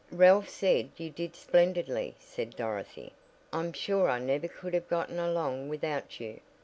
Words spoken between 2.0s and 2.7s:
said